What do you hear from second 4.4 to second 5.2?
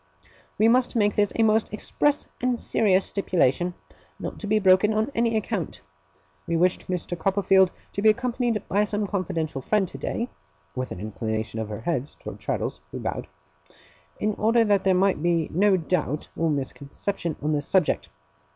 be broken on